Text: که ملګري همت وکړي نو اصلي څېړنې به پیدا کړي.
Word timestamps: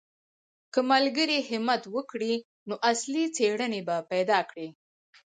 که 0.73 0.79
ملګري 0.91 1.37
همت 1.49 1.83
وکړي 1.95 2.33
نو 2.67 2.75
اصلي 2.91 3.23
څېړنې 3.35 3.81
به 3.87 3.95
پیدا 4.11 4.39
کړي. 4.49 4.67